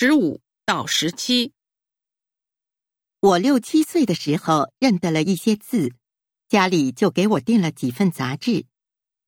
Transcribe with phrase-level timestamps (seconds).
[0.00, 1.52] 十五到十七，
[3.18, 5.92] 我六七岁的时候认得了一些字，
[6.46, 8.66] 家里就给我订了几份杂志。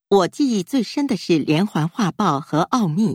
[0.06, 3.14] 我记忆最深的是《连环画报》和《奥秘》。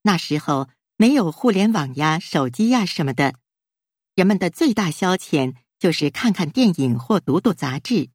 [0.00, 3.34] 那时候没有互联网呀、手机呀什么的，
[4.14, 8.08] 人们的最大消遣就是看看电影或读读杂志。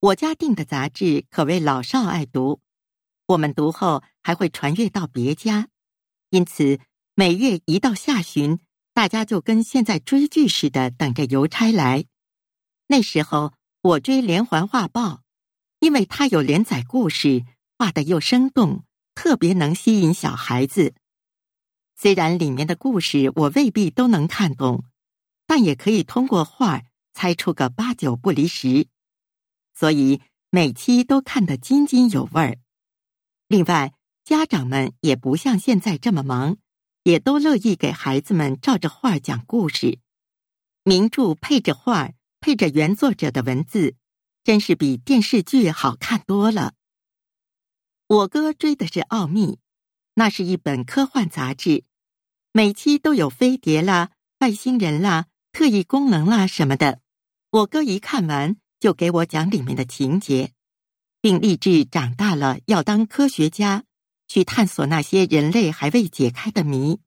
[0.00, 2.60] 我家订的杂志可谓老少爱读，
[3.26, 5.68] 我们读后还会传阅到别家。
[6.30, 6.80] 因此，
[7.18, 8.60] 每月一到下旬，
[8.92, 12.04] 大家就跟现在追剧似的等着邮差来。
[12.88, 15.08] 那时候我追《连环画报》，
[15.80, 17.42] 因为它有连载故事，
[17.78, 20.92] 画的又生动，特别能吸引小孩子。
[21.96, 24.84] 虽然里面的故事我未必都能看懂，
[25.46, 26.82] 但也可以通过画
[27.14, 28.88] 猜出个八九不离十，
[29.72, 30.20] 所以
[30.50, 32.58] 每期都看得津津有味儿。
[33.48, 33.94] 另外。
[34.26, 36.56] 家长们也不像现在这么忙，
[37.06, 40.00] 也都乐意给孩子们照着画讲故事。
[40.82, 43.94] 名著配着画，配着原作者的文字，
[44.42, 46.74] 真是比电视剧好看多了。
[48.08, 49.46] 我哥追的是《奥秘》，
[50.14, 51.84] 那是一本科幻杂志，
[52.50, 54.10] 每期都有飞碟啦、
[54.40, 57.00] 外星人啦、特异功能啦什么的。
[57.50, 60.50] 我哥一看完，就给我讲里面的情节，
[61.20, 63.84] 并立志长大了要当科学家。
[64.28, 67.00] 去探索那些人类还未解开的谜，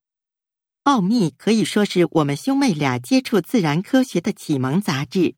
[0.84, 5.36] 奥秘可以说是我们兄妹俩接触自然科学的启蒙杂志。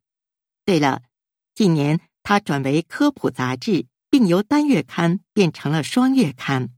[0.64, 1.04] 对了，
[1.54, 6.70] 近年它转为科普杂志，并由单月刊变成了双月刊。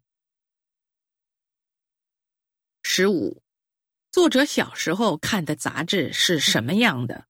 [2.81, 3.41] 十五，
[4.11, 7.27] 作者小时候看的杂志是什么样的？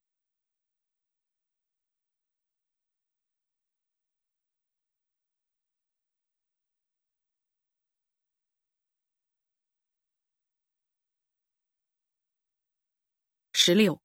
[13.65, 14.01] 十六，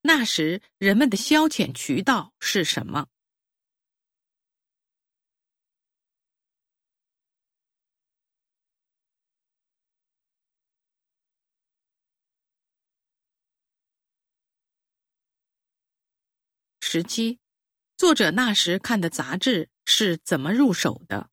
[0.00, 3.06] 那时人们的消遣渠道是什么？
[16.80, 17.38] 十七，
[17.98, 21.28] 作者那时看的杂志是怎么入手的？